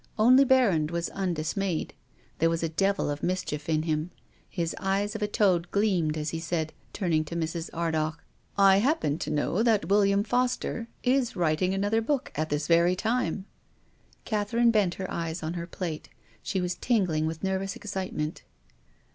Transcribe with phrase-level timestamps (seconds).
[0.17, 1.93] Only Berrand was undismayed.
[2.39, 4.09] There was a devil of mischief in him.
[4.49, 7.69] His eyes of a toad gleamed as he said, turning to Mrs.
[7.71, 8.15] Ar magh,"
[8.73, 10.87] I happen to know that' William Foster'
[11.19, 13.45] is writing another book at this very time."
[14.25, 16.09] Catherine bent her eyes on her plate.
[16.41, 18.41] She was tingling with nervous excitement.